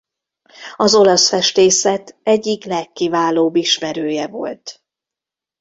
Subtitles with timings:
[0.75, 4.83] Az olasz festészet egyik legkiválóbb ismerője volt.